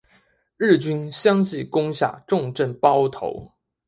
[0.57, 3.53] 日军相继攻下重镇包头。